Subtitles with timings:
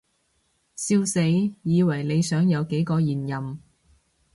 [0.75, 1.21] 笑死，
[1.61, 3.59] 以為你想有幾個現任